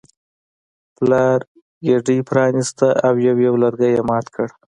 [0.97, 1.39] پلار
[1.85, 4.47] ګېډۍ پرانیسته او یو یو لرګی یې مات کړ.